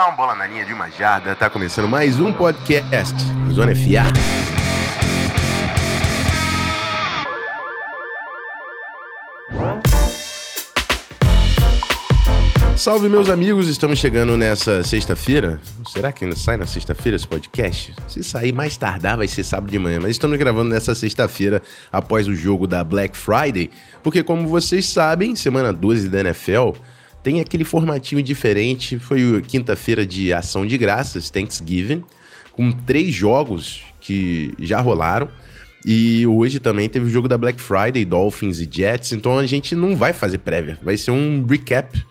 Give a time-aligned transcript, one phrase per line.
[0.00, 1.34] down, bola na linha de uma jarda.
[1.34, 3.14] Tá começando mais um podcast
[3.52, 4.10] Zona FA.
[12.76, 13.68] Salve, meus amigos!
[13.68, 15.60] Estamos chegando nessa sexta-feira.
[15.86, 17.94] Será que ainda sai na sexta-feira esse podcast?
[18.08, 20.00] Se sair mais tardar, vai ser sábado de manhã.
[20.00, 21.60] Mas estamos gravando nessa sexta-feira,
[21.92, 23.70] após o jogo da Black Friday.
[24.02, 26.70] Porque, como vocês sabem, semana 12 da NFL
[27.22, 28.98] tem aquele formatinho diferente.
[28.98, 32.02] Foi quinta-feira de ação de graças, Thanksgiving,
[32.52, 35.28] com três jogos que já rolaram.
[35.84, 39.12] E hoje também teve o jogo da Black Friday, Dolphins e Jets.
[39.12, 42.04] Então a gente não vai fazer prévia, vai ser um recap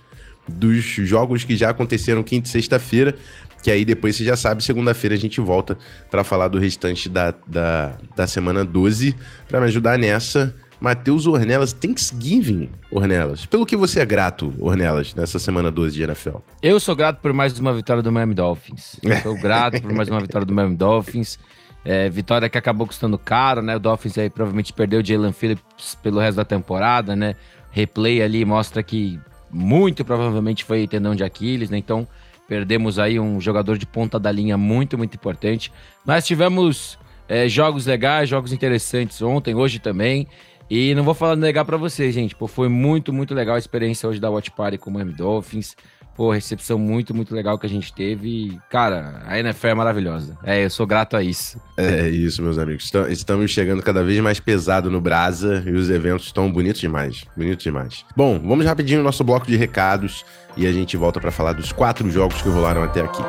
[0.47, 3.15] dos jogos que já aconteceram quinta e sexta-feira,
[3.61, 5.77] que aí depois você já sabe, segunda-feira a gente volta
[6.09, 9.15] para falar do restante da, da, da semana 12.
[9.47, 13.45] Para me ajudar nessa, Matheus Ornelas, Thanksgiving, Ornelas.
[13.45, 16.37] Pelo que você é grato, Ornelas, nessa semana 12 de NFL?
[16.61, 18.97] Eu sou grato por mais uma vitória do Miami Dolphins.
[19.03, 21.37] Eu sou grato por mais uma vitória do Miami Dolphins.
[21.83, 23.75] É, vitória que acabou custando caro, né?
[23.75, 27.35] O Dolphins aí provavelmente perdeu o Jalen Phillips pelo resto da temporada, né?
[27.71, 29.19] Replay ali mostra que
[29.51, 31.77] muito provavelmente foi tendão de Aquiles, né?
[31.77, 32.07] Então
[32.47, 35.71] perdemos aí um jogador de ponta da linha muito, muito importante.
[36.05, 40.27] Mas tivemos é, jogos legais, jogos interessantes ontem, hoje também.
[40.69, 42.35] E não vou falar negar para vocês, gente.
[42.35, 45.75] Pô, foi muito, muito legal a experiência hoje da Watch Party com o Miami Dolphins.
[46.15, 48.59] Pô, recepção muito, muito legal que a gente teve.
[48.69, 50.37] Cara, a NFL é maravilhosa.
[50.43, 51.59] É, eu sou grato a isso.
[51.77, 52.91] É isso, meus amigos.
[53.09, 57.25] Estamos chegando cada vez mais pesado no Brasa e os eventos estão bonitos demais.
[57.37, 58.05] Bonitos demais.
[58.17, 60.25] Bom, vamos rapidinho no nosso bloco de recados
[60.57, 63.23] e a gente volta para falar dos quatro jogos que rolaram até aqui.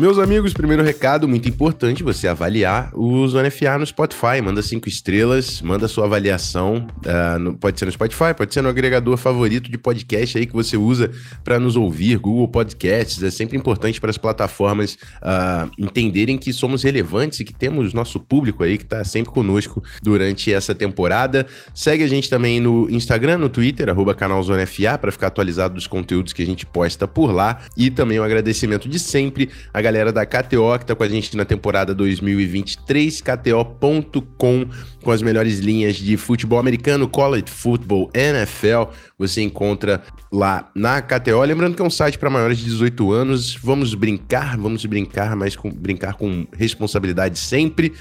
[0.00, 4.40] Meus amigos, primeiro recado muito importante, você avaliar o Zona FA no Spotify.
[4.42, 6.86] Manda cinco estrelas, manda sua avaliação.
[7.04, 10.54] Uh, no, pode ser no Spotify, pode ser no agregador favorito de podcast aí que
[10.54, 11.10] você usa
[11.44, 13.22] para nos ouvir, Google Podcasts.
[13.22, 18.18] É sempre importante para as plataformas uh, entenderem que somos relevantes e que temos nosso
[18.18, 21.46] público aí que está sempre conosco durante essa temporada.
[21.74, 25.74] Segue a gente também no Instagram, no Twitter, arroba canal Zona FA, para ficar atualizado
[25.74, 27.60] dos conteúdos que a gente posta por lá.
[27.76, 31.08] E também o um agradecimento de sempre a galera da KTO que tá com a
[31.08, 34.66] gente na temporada 2023, KTO.com,
[35.02, 38.92] com as melhores linhas de futebol americano, college football, NFL.
[39.18, 40.00] Você encontra
[40.32, 41.42] lá na KTO.
[41.42, 43.56] Lembrando que é um site para maiores de 18 anos.
[43.56, 47.92] Vamos brincar, vamos brincar, mas com, brincar com responsabilidade sempre.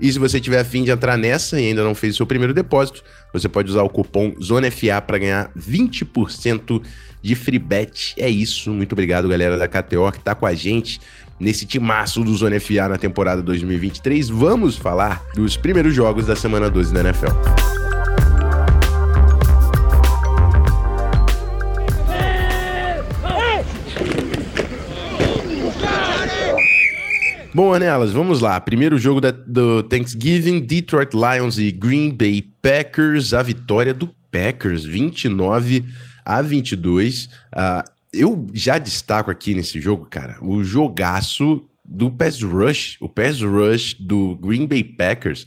[0.00, 2.54] E se você tiver afim de entrar nessa e ainda não fez o seu primeiro
[2.54, 6.82] depósito, você pode usar o cupom ZONAFA para ganhar 20%
[7.22, 8.14] de free bet.
[8.18, 8.70] É isso.
[8.70, 11.00] Muito obrigado, galera da KTO, que está com a gente
[11.38, 14.28] nesse timaço do Zona FA na temporada 2023.
[14.28, 17.74] Vamos falar dos primeiros jogos da semana 12 da NFL.
[27.54, 28.60] Bom, Anelas, vamos lá.
[28.60, 33.32] Primeiro jogo da, do Thanksgiving, Detroit Lions e Green Bay Packers.
[33.32, 35.84] A vitória do Packers, 29
[36.24, 37.26] a 22.
[37.54, 43.40] Uh, eu já destaco aqui nesse jogo, cara, o jogaço do pass rush, o pass
[43.40, 45.46] rush do Green Bay Packers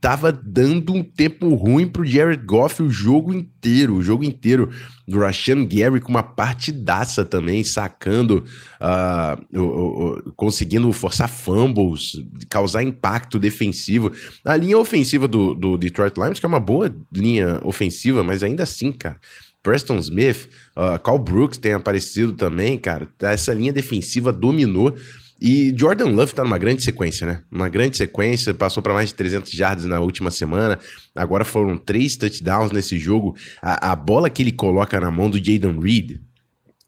[0.00, 4.70] tava dando um tempo ruim pro Jared Goff o jogo inteiro, o jogo inteiro.
[5.06, 8.42] Do Rashan Gary com uma partidaça também, sacando,
[8.80, 14.10] uh, conseguindo forçar fumbles, causar impacto defensivo.
[14.42, 18.62] A linha ofensiva do, do Detroit Lions, que é uma boa linha ofensiva, mas ainda
[18.62, 19.18] assim, cara,
[19.64, 23.08] Preston Smith, uh, Carl Brooks tem aparecido também, cara.
[23.22, 24.94] Essa linha defensiva dominou.
[25.40, 27.42] E Jordan Love tá numa grande sequência, né?
[27.50, 30.78] Uma grande sequência, passou para mais de 300 jardas na última semana.
[31.14, 33.34] Agora foram três touchdowns nesse jogo.
[33.60, 36.20] A, a bola que ele coloca na mão do Jaden Reed,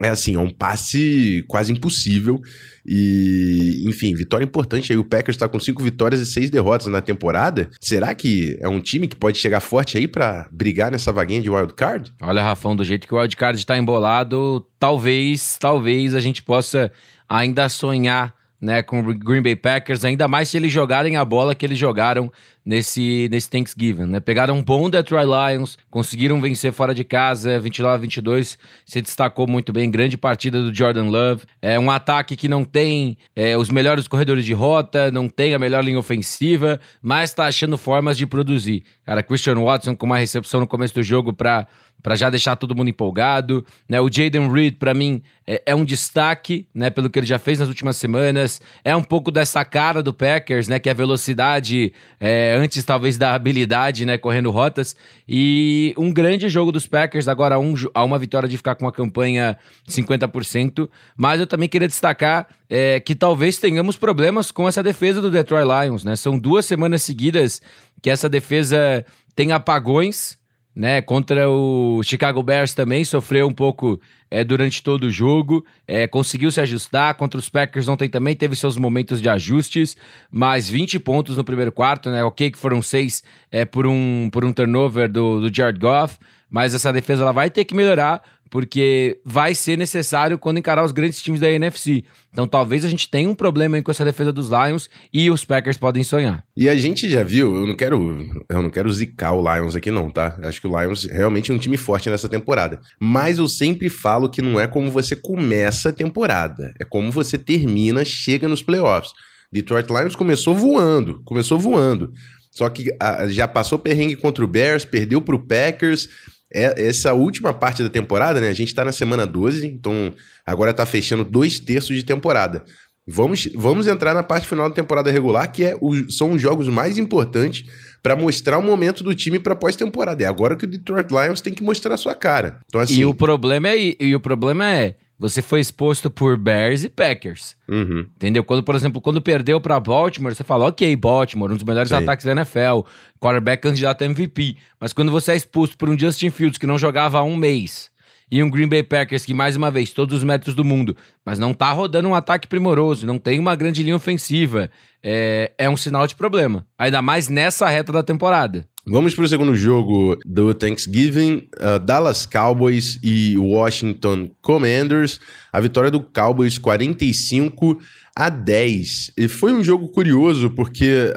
[0.01, 2.41] é assim, é um passe quase impossível.
[2.85, 4.99] E, enfim, vitória importante aí.
[4.99, 7.69] O Packers está com cinco vitórias e seis derrotas na temporada.
[7.81, 11.51] Será que é um time que pode chegar forte aí para brigar nessa vaguinha de
[11.51, 12.13] wild card?
[12.21, 16.93] Olha, Rafão, do jeito que o wild card está embolado, talvez, talvez a gente possa
[17.29, 21.55] ainda sonhar né, com o Green Bay Packers, ainda mais se eles jogarem a bola
[21.55, 22.33] que eles jogaram
[22.67, 24.19] nesse, nesse Thanksgiving, né?
[24.19, 29.47] Pegaram um bom Detroit Lions, conseguiram vencer fora de casa, 29 a 22, se destacou
[29.47, 31.45] muito bem, grande partida do Jordan Love.
[31.63, 35.59] É um ataque que não tem é, os melhores corredores de rota, não tem a
[35.61, 38.83] melhor linha ofensiva, mas tá achando formas de produzir.
[39.05, 41.69] Cara, Christian Watson com uma recepção no começo do jogo para
[42.03, 43.65] para já deixar todo mundo empolgado.
[43.89, 44.01] Né?
[44.01, 46.91] O Jaden Reed, para mim, é, é, um destaque, né?
[46.91, 48.61] Pelo que ele já fez nas últimas semanas.
[48.85, 50.79] É um pouco dessa cara do Packers, né?
[50.79, 54.19] Que é a velocidade é, antes, talvez, da habilidade, né?
[54.19, 54.97] Correndo rotas.
[55.29, 58.93] E um grande jogo dos Packers, agora um, a uma vitória de ficar com a
[58.93, 59.57] campanha
[59.89, 60.89] 50%.
[61.17, 65.67] Mas eu também queria destacar é, que talvez tenhamos problemas com essa defesa do Detroit
[65.67, 66.17] Lions, né?
[66.17, 67.63] São duas semanas seguidas
[68.03, 69.05] que essa defesa
[69.35, 70.39] tem apagões
[70.77, 71.01] né?
[71.01, 73.99] Contra o Chicago Bears também sofreu um pouco
[74.31, 77.15] é, durante todo o jogo, é, conseguiu se ajustar.
[77.15, 79.97] Contra os Packers ontem também teve seus momentos de ajustes,
[80.31, 82.23] mas 20 pontos no primeiro quarto, né?
[82.23, 86.19] Ok, que foram seis é, por, um, por um turnover do, do Jared Goff,
[86.51, 90.93] mas essa defesa ela vai ter que melhorar porque vai ser necessário quando encarar os
[90.93, 92.05] grandes times da NFC.
[92.33, 95.79] Então talvez a gente tenha um problema com essa defesa dos Lions e os Packers
[95.79, 96.45] podem sonhar.
[96.57, 99.91] E a gente já viu, eu não quero, eu não quero zicar o Lions aqui
[99.91, 100.39] não, tá?
[100.43, 102.81] Acho que o Lions realmente é um time forte nessa temporada.
[103.01, 107.39] Mas eu sempre falo que não é como você começa a temporada, é como você
[107.39, 109.13] termina, chega nos playoffs.
[109.51, 112.13] Detroit Lions começou voando, começou voando.
[112.51, 116.09] Só que a, já passou perrengue contra o Bears, perdeu para o Packers,
[116.53, 118.49] é, essa última parte da temporada, né?
[118.49, 120.13] A gente tá na semana 12, então
[120.45, 122.65] agora tá fechando dois terços de temporada.
[123.09, 126.69] Vamos, vamos entrar na parte final da temporada regular, que é o, são os jogos
[126.69, 127.65] mais importantes
[128.03, 130.25] para mostrar o momento do time para pós-temporada.
[130.25, 132.61] É agora que o Detroit Lions tem que mostrar a sua cara.
[132.67, 136.85] Então, assim, e o problema é e o problema é você foi exposto por Bears
[136.85, 137.57] e Packers.
[137.69, 138.01] Uhum.
[138.17, 138.45] Entendeu?
[138.45, 142.27] Quando, por exemplo, quando perdeu para Baltimore, você fala, ok, Baltimore, um dos melhores ataques
[142.27, 142.81] da NFL,
[143.21, 144.57] quarterback candidato a MVP.
[144.81, 147.91] Mas quando você é exposto por um Justin Fields que não jogava há um mês,
[148.31, 151.39] e um Green Bay Packers que, mais uma vez, todos os métodos do mundo, mas
[151.39, 154.71] não tá rodando um ataque primoroso, não tem uma grande linha ofensiva,
[155.03, 156.67] é, é um sinal de problema.
[156.77, 158.67] Ainda mais nessa reta da temporada.
[158.89, 165.19] Vamos para o segundo jogo do Thanksgiving, uh, Dallas Cowboys e Washington Commanders.
[165.53, 167.81] A vitória do Cowboys 45
[168.17, 169.13] a 10.
[169.15, 171.13] E foi um jogo curioso, porque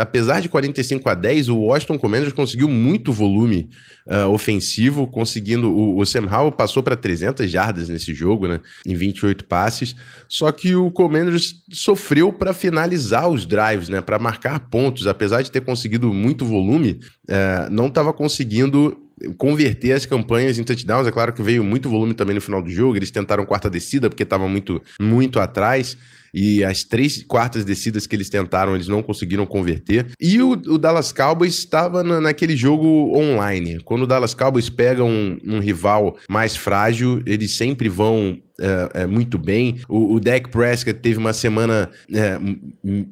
[0.00, 3.70] apesar de 45 a 10, o Washington Commanders conseguiu muito volume
[4.04, 5.70] uh, ofensivo, conseguindo.
[5.70, 8.60] O, o Sam Howell passou para 300 jardas nesse jogo, né?
[8.84, 9.94] Em 28 passes.
[10.28, 14.00] Só que o Commanders sofreu para finalizar os drives, né?
[14.00, 15.06] Para marcar pontos.
[15.06, 18.96] Apesar de ter conseguido muito volume, uh, não estava conseguindo
[19.36, 21.06] converter as campanhas em touchdowns.
[21.06, 22.96] É claro que veio muito volume também no final do jogo.
[22.96, 25.96] Eles tentaram quarta descida porque estava muito, muito atrás.
[26.32, 30.06] E as três quartas descidas que eles tentaram, eles não conseguiram converter.
[30.20, 32.86] E o, o Dallas Cowboys estava na, naquele jogo
[33.18, 33.80] online.
[33.80, 39.06] Quando o Dallas Cowboys pega um, um rival mais frágil, eles sempre vão é, é,
[39.06, 39.80] muito bem.
[39.88, 42.38] O, o Dak Prescott teve uma semana é,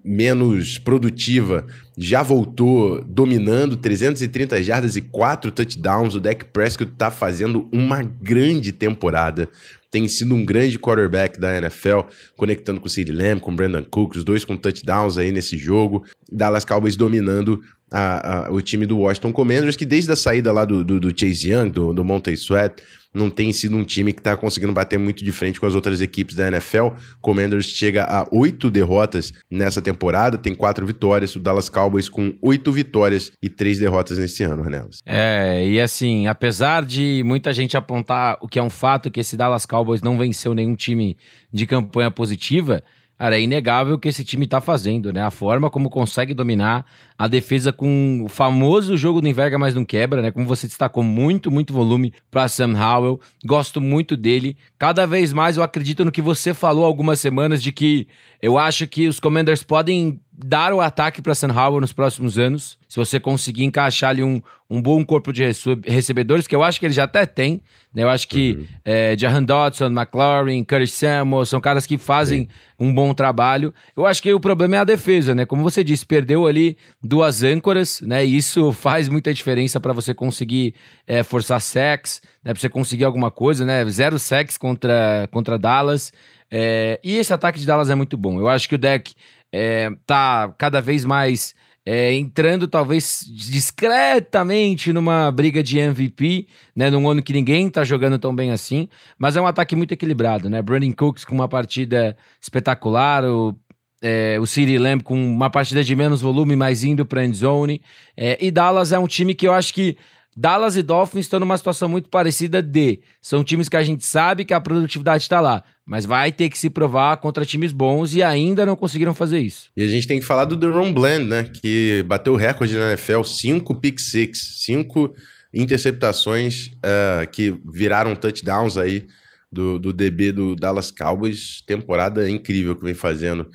[0.05, 1.67] menos produtiva,
[1.99, 6.15] já voltou dominando 330 jardas e 4 touchdowns.
[6.15, 9.49] O Dak Prescott está fazendo uma grande temporada
[9.91, 12.01] tem sido um grande quarterback da NFL,
[12.37, 15.57] conectando com o CeeDee Lamb, com o Brandon Cook, os dois com touchdowns aí nesse
[15.57, 16.05] jogo.
[16.31, 20.65] Dallas Cowboys dominando a, a, o time do Washington Commanders, que desde a saída lá
[20.65, 22.83] do, do, do Chase Young, do, do Monte Sweat,
[23.15, 26.01] não tem sido um time que está conseguindo bater muito de frente com as outras
[26.01, 26.89] equipes da NFL.
[27.21, 31.35] Commanders chega a oito derrotas nessa temporada, tem quatro vitórias.
[31.35, 35.01] O Dallas Cowboys com oito vitórias e três derrotas nesse ano, Renelas.
[35.07, 39.37] É, e assim, apesar de muita gente apontar o que é um fato que esse
[39.37, 41.17] Dallas Cowboys não venceu nenhum time
[41.53, 42.83] de campanha positiva,
[43.19, 45.21] Cara, é inegável o que esse time tá fazendo, né?
[45.21, 46.87] A forma como consegue dominar
[47.19, 50.31] a defesa com o famoso jogo do enverga, mas não quebra, né?
[50.31, 53.21] Como você destacou, muito, muito volume para Sam Howell.
[53.45, 54.57] Gosto muito dele.
[54.79, 58.07] Cada vez mais eu acredito no que você falou algumas semanas de que
[58.41, 62.79] eu acho que os Commanders podem dar o ataque para Sam Howell nos próximos anos.
[62.89, 64.41] Se você conseguir encaixar ali um,
[64.71, 65.43] um bom corpo de
[65.85, 67.61] recebedores, que eu acho que ele já até tem.
[67.93, 68.05] Né?
[68.05, 68.67] Eu acho que uhum.
[68.85, 72.49] é, Jahan Dodson, McLaurin, Curtis Samuel são caras que fazem Sim.
[72.79, 73.75] um bom trabalho.
[73.97, 75.45] Eu acho que o problema é a defesa, né?
[75.45, 78.25] Como você disse, perdeu ali duas âncoras, né?
[78.25, 80.75] E isso faz muita diferença para você conseguir
[81.07, 82.53] é, forçar sacks, né?
[82.53, 83.85] Para você conseguir alguma coisa, né?
[83.87, 86.13] Zero sacks contra, contra Dallas.
[86.51, 88.39] É, e esse ataque de Dallas é muito bom.
[88.39, 89.15] Eu acho que o deck
[89.53, 91.55] é, tá cada vez mais
[91.91, 98.19] é, entrando talvez discretamente numa briga de MVP, né, num ano que ninguém tá jogando
[98.19, 100.61] tão bem assim, mas é um ataque muito equilibrado, né?
[100.61, 103.59] Brandon Cooks com uma partida espetacular, o,
[104.03, 107.81] é, o City Lamb com uma partida de menos volume, mas indo para end zone,
[108.15, 109.97] é, e Dallas é um time que eu acho que
[110.41, 114.45] Dallas e Dolphins estão numa situação muito parecida de são times que a gente sabe
[114.45, 118.23] que a produtividade está lá, mas vai ter que se provar contra times bons e
[118.23, 119.69] ainda não conseguiram fazer isso.
[119.77, 122.91] E a gente tem que falar do Deron Bland, né, que bateu o recorde na
[122.91, 125.13] NFL, cinco pick six, cinco
[125.53, 129.09] interceptações uh, que viraram touchdowns aí
[129.51, 131.65] do, do DB do Dallas Cowboys.
[131.67, 133.51] Temporada incrível que vem fazendo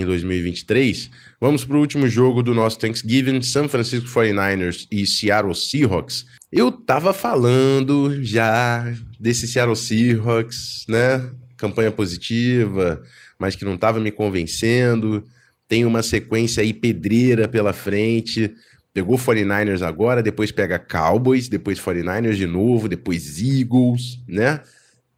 [0.00, 1.10] em 2023.
[1.40, 6.26] Vamos para o último jogo do nosso Thanksgiving: San Francisco 49ers e Seattle Seahawks.
[6.50, 11.30] Eu tava falando já desse Seattle Seahawks, né?
[11.56, 13.02] Campanha positiva,
[13.38, 15.24] mas que não estava me convencendo.
[15.68, 18.54] Tem uma sequência aí pedreira pela frente.
[18.94, 24.60] Pegou 49ers agora, depois pega Cowboys, depois 49ers de novo, depois Eagles, né?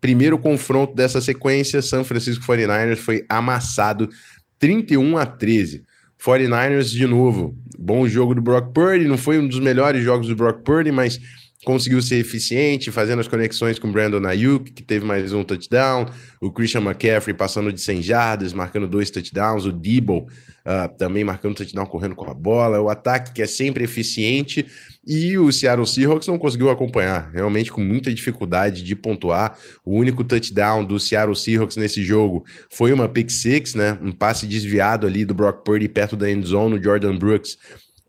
[0.01, 4.09] Primeiro confronto dessa sequência, San Francisco 49ers foi amassado
[4.61, 5.83] 31 a 13.
[6.23, 7.57] 49ers de novo.
[7.79, 11.19] Bom jogo do Brock Purdy, não foi um dos melhores jogos do Brock Purdy, mas
[11.65, 16.07] conseguiu ser eficiente, fazendo as conexões com o Brandon Ayuk, que teve mais um touchdown,
[16.41, 20.27] o Christian McCaffrey passando de 100 jardas, marcando dois touchdowns, o Debo
[20.65, 24.67] uh, também marcando touchdown correndo com a bola, o ataque que é sempre eficiente,
[25.07, 29.59] e o Seattle Seahawks não conseguiu acompanhar, realmente com muita dificuldade de pontuar.
[29.85, 33.99] O único touchdown do Seattle Seahawks nesse jogo foi uma pick six, né?
[34.03, 37.57] Um passe desviado ali do Brock Purdy perto da end zone, o Jordan Brooks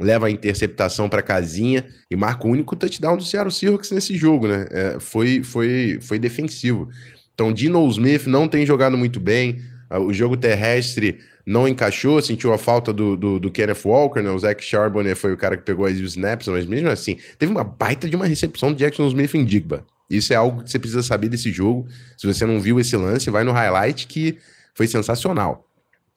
[0.02, 4.48] leva a interceptação para casinha e marca o único touchdown do Seattle Seahawks nesse jogo,
[4.48, 4.66] né?
[4.72, 6.90] É, foi, foi, foi defensivo.
[7.34, 9.62] Então, Dino Smith não tem jogado muito bem.
[9.90, 14.30] Ah, o jogo terrestre não encaixou, sentiu a falta do, do, do Kenneth Walker, né?
[14.30, 17.64] O Zach Charbonnet foi o cara que pegou as snaps, mas mesmo assim, teve uma
[17.64, 19.86] baita de uma recepção do Jackson Smith em Digba.
[20.10, 21.88] Isso é algo que você precisa saber desse jogo.
[22.18, 24.38] Se você não viu esse lance, vai no highlight que
[24.76, 25.66] foi sensacional.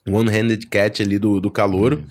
[0.06, 1.96] One-handed catch ali do, do calouro.
[1.96, 2.04] Uhum.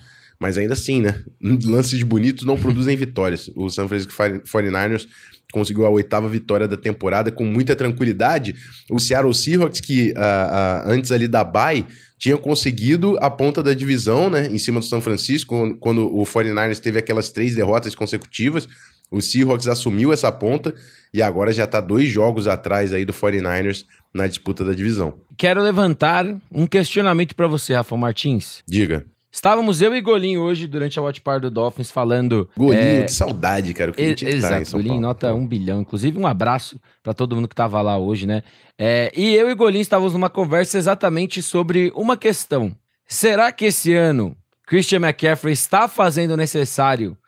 [0.44, 1.22] Mas ainda assim, né?
[1.64, 3.50] Lances bonitos não produzem vitórias.
[3.56, 5.08] O San Francisco 49ers
[5.50, 8.54] conseguiu a oitava vitória da temporada com muita tranquilidade.
[8.90, 11.86] O Seattle Seahawks, que uh, uh, antes ali da bye,
[12.18, 14.46] tinha conseguido a ponta da divisão, né?
[14.48, 18.68] Em cima do São Francisco, quando o 49ers teve aquelas três derrotas consecutivas.
[19.10, 20.74] O Seahawks assumiu essa ponta
[21.10, 25.14] e agora já está dois jogos atrás aí do 49ers na disputa da divisão.
[25.38, 28.62] Quero levantar um questionamento para você, Rafa Martins.
[28.68, 29.06] Diga.
[29.34, 32.48] Estávamos eu e Golinho hoje durante a Watch Party do Dolphins falando.
[32.56, 33.02] Golinho, é...
[33.02, 33.90] que saudade, cara.
[33.90, 35.80] Que e, exato, Golinho, nota um bilhão.
[35.80, 38.44] Inclusive, um abraço para todo mundo que estava lá hoje, né?
[38.78, 42.70] É, e eu e Golinho estávamos numa conversa exatamente sobre uma questão.
[43.08, 44.36] Será que esse ano
[44.68, 47.18] Christian McCaffrey está fazendo o necessário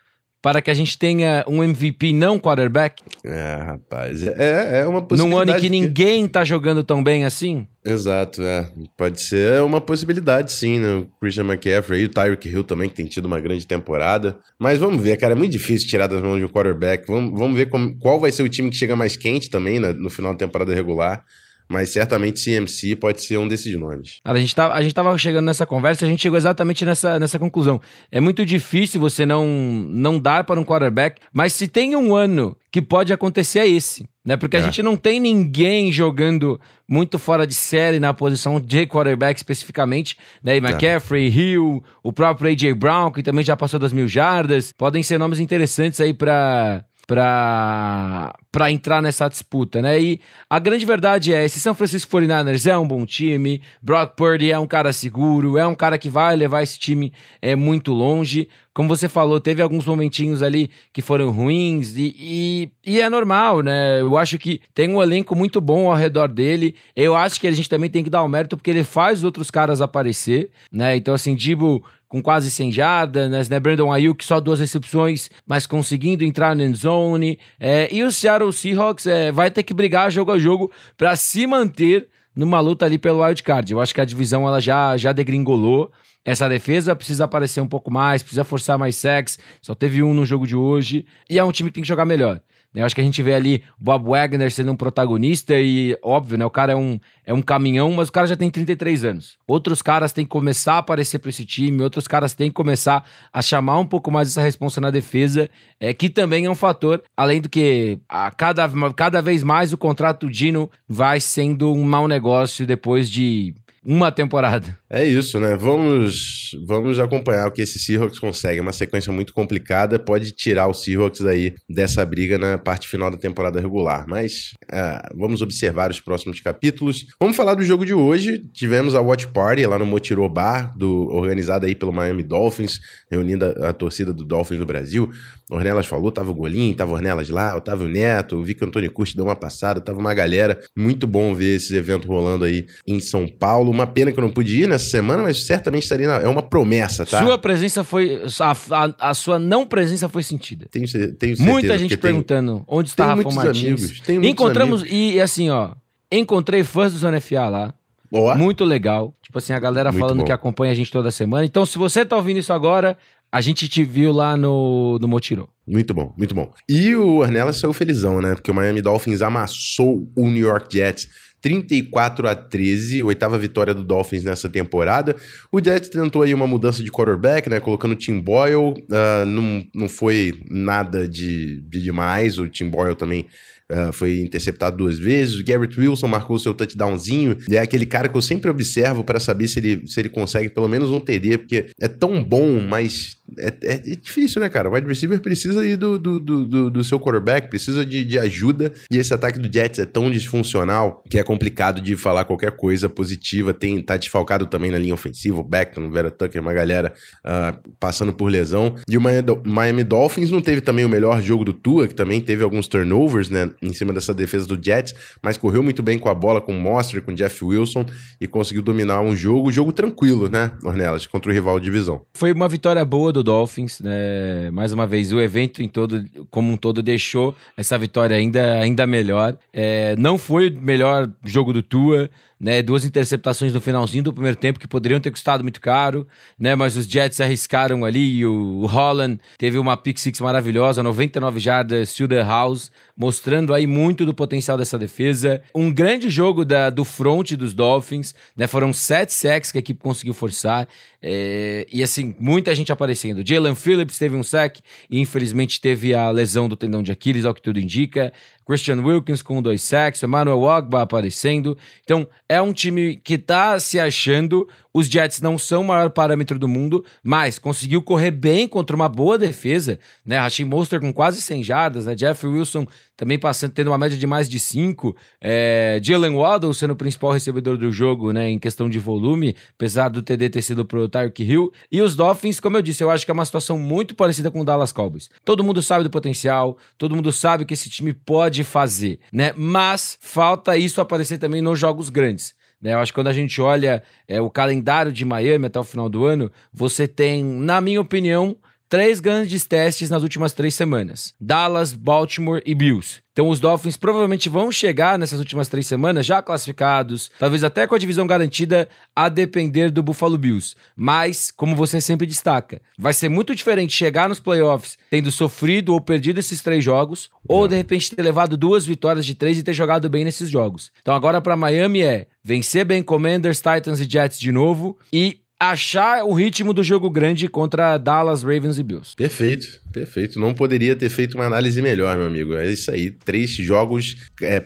[0.47, 3.03] para que a gente tenha um MVP não quarterback?
[3.21, 5.45] É, rapaz, é, é uma possibilidade.
[5.45, 7.67] Num ano que ninguém tá jogando tão bem assim?
[7.83, 8.65] Exato, é.
[8.95, 10.95] Pode ser uma possibilidade, sim, né?
[10.99, 14.37] O Christian McCaffrey e o Tyreek Hill também, que tem tido uma grande temporada.
[14.57, 17.05] Mas vamos ver, cara, é muito difícil tirar das mãos de um quarterback.
[17.07, 19.91] Vamos, vamos ver como, qual vai ser o time que chega mais quente também né,
[19.91, 21.25] no final da temporada regular
[21.67, 24.19] mas certamente CMC pode ser um desses nomes.
[24.23, 27.37] a gente, tá, a gente tava chegando nessa conversa a gente chegou exatamente nessa, nessa
[27.37, 27.81] conclusão.
[28.11, 32.55] É muito difícil você não, não dar para um quarterback, mas se tem um ano
[32.71, 34.37] que pode acontecer é esse, né?
[34.37, 34.63] Porque a é.
[34.63, 40.55] gente não tem ninguém jogando muito fora de série na posição de quarterback especificamente, né?
[40.55, 40.59] E é.
[40.59, 41.29] McCaffrey, é.
[41.29, 45.39] Hill, o próprio AJ Brown, que também já passou das mil jardas, podem ser nomes
[45.39, 48.33] interessantes aí para para
[48.69, 49.99] entrar nessa disputa, né?
[49.99, 54.51] E a grande verdade é, esse São Francisco 49ers é um bom time, Brock Purdy
[54.51, 58.49] é um cara seguro, é um cara que vai levar esse time é, muito longe.
[58.73, 63.61] Como você falou, teve alguns momentinhos ali que foram ruins e, e, e é normal,
[63.61, 64.01] né?
[64.01, 66.75] Eu acho que tem um elenco muito bom ao redor dele.
[66.95, 69.49] Eu acho que a gente também tem que dar o mérito porque ele faz outros
[69.49, 70.95] caras aparecer, né?
[70.95, 73.59] Então, assim, Dibo com quase 100 jardas, né?
[73.59, 77.37] Brandon Ayuk só duas recepções, mas conseguindo entrar na zone.
[77.59, 81.45] É, e o Seattle Seahawks é, vai ter que brigar jogo a jogo para se
[81.45, 83.73] manter numa luta ali pelo wild card.
[83.73, 85.91] Eu acho que a divisão ela já, já degringolou.
[86.23, 89.39] Essa defesa precisa aparecer um pouco mais, precisa forçar mais sacks.
[89.61, 91.05] Só teve um no jogo de hoje.
[91.29, 92.41] E é um time que tem que jogar melhor.
[92.75, 96.45] Eu acho que a gente vê ali Bob Wagner sendo um protagonista e, óbvio, né?
[96.45, 99.37] O cara é um, é um caminhão, mas o cara já tem 33 anos.
[99.47, 103.03] Outros caras têm que começar a aparecer para esse time, outros caras têm que começar
[103.33, 107.01] a chamar um pouco mais essa responsa na defesa, é, que também é um fator,
[107.15, 111.83] além do que a cada, cada vez mais o contrato do Dino vai sendo um
[111.83, 113.55] mau negócio depois de
[113.87, 114.77] uma temporada.
[114.89, 115.55] É isso, né?
[115.55, 118.59] Vamos, vamos acompanhar o que esse Seahawks consegue.
[118.59, 123.09] É uma sequência muito complicada, pode tirar o Seahawks aí dessa briga na parte final
[123.09, 124.05] da temporada regular.
[124.05, 127.05] Mas uh, vamos observar os próximos capítulos.
[127.17, 128.39] Vamos falar do jogo de hoje.
[128.51, 133.45] Tivemos a Watch Party lá no Motirô Bar, do, organizada aí pelo Miami Dolphins, reunindo
[133.45, 135.09] a, a torcida do Dolphins no Brasil.
[135.49, 139.15] Ornelas falou, tava o Golim, tava Ornelas lá, Otávio Neto, vi que o Antônio Curti
[139.15, 140.59] deu uma passada, tava uma galera.
[140.75, 144.31] Muito bom ver esses eventos rolando aí em São Paulo uma pena que eu não
[144.31, 146.07] pude ir nessa semana, mas certamente estaria.
[146.07, 146.15] Na...
[146.15, 147.23] É uma promessa, tá?
[147.23, 148.21] Sua presença foi.
[148.39, 150.67] A, a, a sua não presença foi sentida.
[150.71, 151.43] Tenho, tenho certeza.
[151.43, 153.83] Muita gente perguntando tem, onde está Rafa Martins.
[153.83, 154.97] Amigos, tem Encontramos, amigos.
[154.97, 155.71] e assim, ó,
[156.11, 157.73] encontrei fãs do Zona FA lá.
[158.11, 158.35] Boa.
[158.35, 159.13] Muito legal.
[159.21, 160.25] Tipo assim, a galera Muito falando bom.
[160.25, 161.45] que acompanha a gente toda semana.
[161.45, 162.97] Então, se você tá ouvindo isso agora,
[163.31, 165.49] a gente te viu lá no, no Motirô.
[165.67, 166.53] Muito bom, muito bom.
[166.69, 168.35] E o Ornelas saiu felizão, né?
[168.35, 171.09] Porque o Miami Dolphins amassou o New York Jets
[171.41, 175.15] 34 a 13, oitava vitória do Dolphins nessa temporada.
[175.51, 177.59] O Jets tentou aí uma mudança de quarterback, né?
[177.59, 182.39] Colocando o Tim Boyle, uh, não, não foi nada de, de demais.
[182.39, 183.27] O Tim Boyle também
[183.69, 185.35] Uh, foi interceptado duas vezes.
[185.35, 187.37] O Garrett Wilson marcou seu touchdownzinho.
[187.51, 190.69] É aquele cara que eu sempre observo para saber se ele, se ele consegue pelo
[190.69, 194.69] menos um TD, porque é tão bom, mas é, é, difícil, né, cara?
[194.69, 198.71] O wide receiver precisa aí do, do, do, do seu quarterback, precisa de, de, ajuda.
[198.89, 202.87] E esse ataque do Jets é tão disfuncional que é complicado de falar qualquer coisa
[202.87, 203.53] positiva.
[203.53, 206.93] Tem, tá desfalcado também na linha ofensiva, o Beckton, o Vera Tucker, uma galera
[207.25, 208.75] uh, passando por lesão.
[208.87, 212.43] E o Miami Dolphins não teve também o melhor jogo do Tua, que também teve
[212.43, 216.13] alguns turnovers, né, em cima dessa defesa do Jets, mas correu muito bem com a
[216.13, 217.85] bola, com o Monster, com o Jeff Wilson
[218.19, 222.01] e conseguiu dominar um jogo, jogo tranquilo, né, Ornelas, contra o rival de divisão.
[222.13, 224.49] Foi uma vitória boa do Dolphins, né?
[224.51, 228.87] Mais uma vez, o evento em todo, como um todo deixou essa vitória ainda, ainda
[228.87, 229.37] melhor.
[229.53, 232.61] É, não foi o melhor jogo do Tua, né?
[232.61, 236.55] Duas interceptações no finalzinho do primeiro tempo que poderiam ter custado muito caro, né?
[236.55, 241.95] Mas os Jets arriscaram ali e o, Holland teve uma pick six maravilhosa, 99 jardas
[241.95, 245.41] the house, mostrando aí muito do potencial dessa defesa.
[245.53, 248.47] Um grande jogo da, do front dos Dolphins, né?
[248.47, 250.67] Foram sete sacks que a equipe conseguiu forçar.
[251.01, 253.25] É, e assim, muita gente aparecendo.
[253.25, 257.33] Jalen Phillips teve um sack e infelizmente teve a lesão do tendão de Aquiles, ao
[257.33, 258.11] que tudo indica.
[258.47, 261.57] Christian Wilkins com dois sacks, Emmanuel Ogba aparecendo.
[261.83, 264.47] Então, é um time que está se achando.
[264.77, 268.87] Os Jets não são o maior parâmetro do mundo, mas conseguiu correr bem contra uma
[268.87, 270.19] boa defesa, né?
[270.45, 271.95] Monster com quase 100 jardas, né?
[271.95, 274.95] Jeff Wilson também passando, tendo uma média de mais de 5.
[275.19, 278.29] É, Jalen Waddle sendo o principal recebedor do jogo, né?
[278.29, 281.51] Em questão de volume, apesar do TD ter sido pro Tyreek Hill.
[281.71, 284.41] E os Dolphins, como eu disse, eu acho que é uma situação muito parecida com
[284.41, 285.09] o Dallas Cowboys.
[285.25, 289.33] Todo mundo sabe do potencial, todo mundo sabe o que esse time pode fazer, né?
[289.35, 292.37] Mas falta isso aparecer também nos jogos grandes.
[292.61, 292.73] Né?
[292.73, 295.89] Eu acho que quando a gente olha é, o calendário de Miami até o final
[295.89, 298.35] do ano, você tem, na minha opinião,
[298.69, 303.01] três grandes testes nas últimas três semanas: Dallas, Baltimore e Bills.
[303.17, 307.73] Então os Dolphins provavelmente vão chegar nessas últimas três semanas já classificados, talvez até com
[307.73, 310.55] a divisão garantida, a depender do Buffalo Bills.
[310.75, 315.81] Mas, como você sempre destaca, vai ser muito diferente chegar nos playoffs tendo sofrido ou
[315.81, 319.53] perdido esses três jogos, ou de repente ter levado duas vitórias de três e ter
[319.53, 320.71] jogado bem nesses jogos.
[320.79, 326.03] Então agora para Miami é vencer bem Commanders, Titans e Jets de novo e achar
[326.03, 328.95] o ritmo do jogo grande contra Dallas, Ravens e Bills.
[328.95, 330.19] Perfeito, perfeito.
[330.19, 332.35] Não poderia ter feito uma análise melhor, meu amigo.
[332.35, 332.89] É isso aí.
[332.91, 334.45] Três jogos é,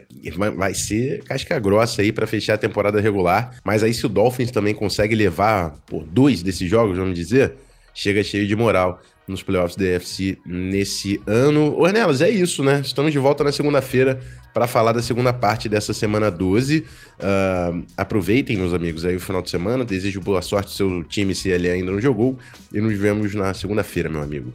[0.56, 3.56] vai ser casca grossa aí para fechar a temporada regular.
[3.64, 7.54] Mas aí, se o Dolphins também consegue levar por dois desses jogos, vamos dizer,
[7.94, 11.74] chega cheio de moral nos playoffs da EFC nesse ano.
[11.80, 12.82] Ornelas, é isso, né?
[12.84, 14.20] Estamos de volta na segunda-feira
[14.54, 16.80] para falar da segunda parte dessa semana 12.
[16.80, 16.86] Uh,
[17.20, 19.86] ah, aproveitem, meus amigos, aí o final de semana.
[19.86, 22.38] Desejo boa sorte ao seu time se ele ainda não jogou.
[22.74, 24.52] E nos vemos na segunda-feira, meu amigo.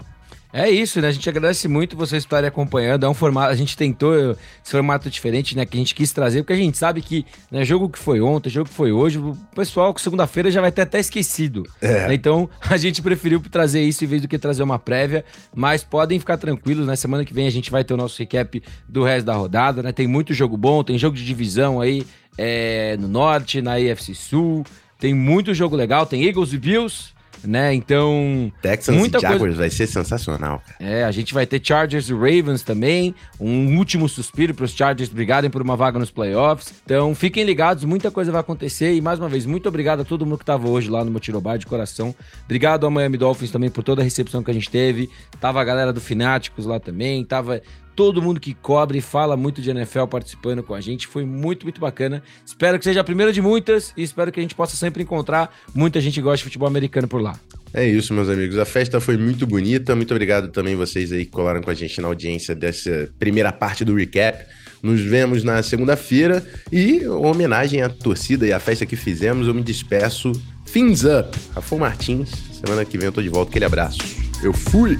[0.56, 1.08] É isso, né?
[1.08, 3.04] A gente agradece muito vocês estarem acompanhando.
[3.04, 5.66] É um formato, a gente tentou esse formato diferente, né?
[5.66, 8.48] Que a gente quis trazer, porque a gente sabe que né, jogo que foi ontem,
[8.48, 11.64] jogo que foi hoje, o pessoal com segunda-feira já vai ter até esquecido.
[11.78, 12.08] É.
[12.08, 12.14] Né?
[12.14, 15.26] Então a gente preferiu trazer isso em vez do que trazer uma prévia.
[15.54, 16.96] Mas podem ficar tranquilos, né?
[16.96, 19.92] Semana que vem a gente vai ter o nosso recap do resto da rodada, né?
[19.92, 22.02] Tem muito jogo bom, tem jogo de divisão aí
[22.38, 24.64] é, no norte, na AFC Sul.
[24.98, 27.14] Tem muito jogo legal, tem Eagles e Bills,
[27.44, 27.75] né?
[27.75, 28.53] Então.
[28.61, 29.57] Texans muita e Jaguars coisa...
[29.57, 30.62] vai ser sensacional.
[30.79, 33.14] É, a gente vai ter Chargers e Ravens também.
[33.40, 36.72] Um último suspiro para os Chargers brigarem por uma vaga nos playoffs.
[36.85, 38.94] Então fiquem ligados, muita coisa vai acontecer.
[38.94, 41.59] E mais uma vez, muito obrigado a todo mundo que estava hoje lá no Motirobar
[41.59, 42.14] de coração.
[42.44, 45.11] Obrigado ao Miami Dolphins também por toda a recepção que a gente teve.
[45.40, 47.25] Tava a galera do Fináticos lá também.
[47.25, 47.61] Tava
[47.96, 51.06] todo mundo que cobre e fala muito de NFL participando com a gente.
[51.06, 52.22] Foi muito, muito bacana.
[52.44, 55.50] Espero que seja a primeira de muitas e espero que a gente possa sempre encontrar
[55.74, 57.35] muita gente que gosta de futebol americano por lá.
[57.72, 58.59] É isso, meus amigos.
[58.59, 59.96] A festa foi muito bonita.
[59.96, 63.85] Muito obrigado também vocês aí que colaram com a gente na audiência dessa primeira parte
[63.85, 64.44] do recap.
[64.82, 69.62] Nos vemos na segunda-feira e homenagem à torcida e à festa que fizemos, eu me
[69.62, 70.32] despeço.
[70.66, 71.37] Fins up.
[71.54, 72.30] Rafael Martins.
[72.52, 73.50] Semana que vem eu tô de volta.
[73.50, 73.98] Aquele abraço.
[74.42, 74.96] Eu fui!